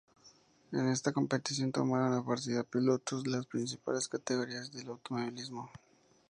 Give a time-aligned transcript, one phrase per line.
[0.71, 5.69] En esta competición tomaron la partida pilotos de las principales categorías del automovilismo.